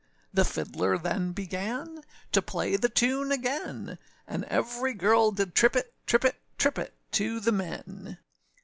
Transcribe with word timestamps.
The 0.33 0.43
fiddler 0.45 0.97
then 0.97 1.31
began 1.31 2.01
To 2.31 2.41
play 2.41 2.75
the 2.75 2.89
tune 2.89 3.31
again; 3.31 3.99
And 4.25 4.45
every 4.45 4.95
girl 4.95 5.29
did 5.29 5.53
trip 5.53 5.75
it, 5.75 5.93
trip 6.07 6.25
it, 6.25 6.41
Trip 6.57 6.79
it 6.79 6.95
to 7.11 7.39
the 7.39 7.51
men. 7.51 8.17